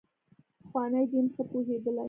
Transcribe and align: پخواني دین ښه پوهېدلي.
پخواني 0.61 1.03
دین 1.11 1.25
ښه 1.33 1.43
پوهېدلي. 1.49 1.99